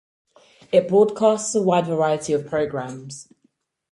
It 0.71 0.87
broadcasts 0.87 1.53
a 1.53 1.61
wide 1.61 1.85
variety 1.85 2.33
of 2.33 2.47
programmes. 2.47 3.31